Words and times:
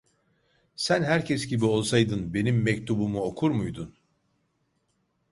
Sen 0.75 1.03
herkes 1.03 1.47
gibi 1.47 1.65
olsaydın 1.65 2.33
benim 2.33 2.61
mektubumu 2.63 3.21
okur 3.21 3.51
muydun? 3.51 3.97